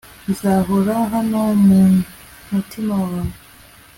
nzahora 0.29 0.93
hano 1.13 1.41
mumutima 1.65 2.93
wawe 3.05 3.33